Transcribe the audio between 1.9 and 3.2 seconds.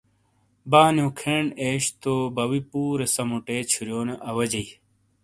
تو باؤوئی پُورے